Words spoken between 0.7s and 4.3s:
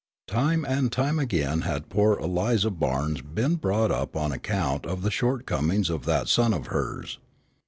time again had poor Eliza Barnes been brought up